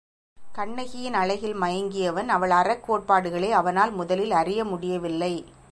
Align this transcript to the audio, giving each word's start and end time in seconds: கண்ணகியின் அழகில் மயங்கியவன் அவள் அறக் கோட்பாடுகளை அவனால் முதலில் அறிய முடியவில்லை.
கண்ணகியின் 0.37 1.13
அழகில் 1.13 1.55
மயங்கியவன் 1.55 2.27
அவள் 2.27 2.49
அறக் 2.51 2.83
கோட்பாடுகளை 2.83 3.51
அவனால் 3.51 3.91
முதலில் 3.91 4.31
அறிய 4.31 4.65
முடியவில்லை. 4.65 5.33